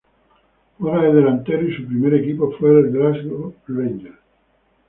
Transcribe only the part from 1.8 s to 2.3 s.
primer